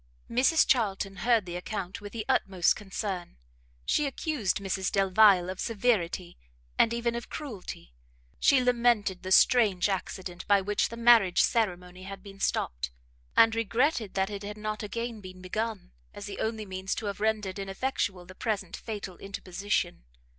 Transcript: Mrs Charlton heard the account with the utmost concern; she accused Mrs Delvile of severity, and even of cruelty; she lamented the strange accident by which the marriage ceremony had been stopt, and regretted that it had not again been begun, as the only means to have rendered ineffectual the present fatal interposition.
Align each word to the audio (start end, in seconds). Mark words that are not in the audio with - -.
Mrs 0.31 0.65
Charlton 0.65 1.17
heard 1.17 1.45
the 1.45 1.55
account 1.55 2.01
with 2.01 2.11
the 2.11 2.25
utmost 2.27 2.75
concern; 2.75 3.37
she 3.85 4.07
accused 4.07 4.57
Mrs 4.57 4.91
Delvile 4.91 5.47
of 5.47 5.59
severity, 5.59 6.39
and 6.75 6.91
even 6.91 7.13
of 7.13 7.29
cruelty; 7.29 7.93
she 8.39 8.59
lamented 8.63 9.21
the 9.21 9.31
strange 9.31 9.87
accident 9.89 10.47
by 10.47 10.59
which 10.59 10.89
the 10.89 10.97
marriage 10.97 11.43
ceremony 11.43 12.01
had 12.01 12.23
been 12.23 12.39
stopt, 12.39 12.89
and 13.37 13.53
regretted 13.53 14.15
that 14.15 14.31
it 14.31 14.41
had 14.41 14.57
not 14.57 14.81
again 14.81 15.21
been 15.21 15.39
begun, 15.39 15.91
as 16.15 16.25
the 16.25 16.39
only 16.39 16.65
means 16.65 16.95
to 16.95 17.05
have 17.05 17.19
rendered 17.19 17.59
ineffectual 17.59 18.25
the 18.25 18.33
present 18.33 18.75
fatal 18.75 19.17
interposition. 19.17 20.05